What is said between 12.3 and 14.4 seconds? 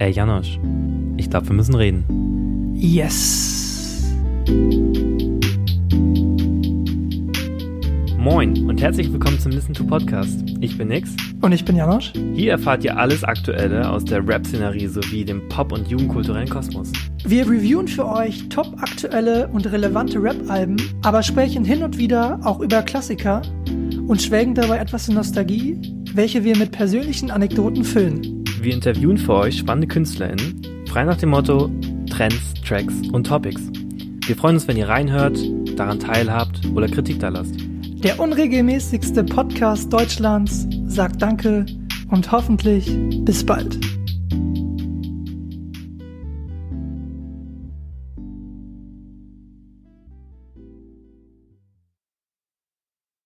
Hier erfahrt ihr alles Aktuelle aus der